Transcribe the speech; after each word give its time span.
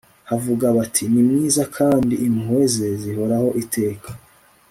bavuga 0.29 0.65
bati 0.77 1.03
ni 1.11 1.21
mwiza 1.27 1.63
kandi 1.77 2.13
impuhwe 2.27 2.63
ze 2.73 2.87
zihoraho 3.01 3.49
iteka 3.63 4.09